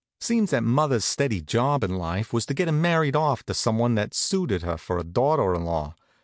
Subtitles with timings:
[0.19, 3.77] Seems that mother's steady job in life was to get him married off to some
[3.77, 5.93] one that suited her for a daughter in law.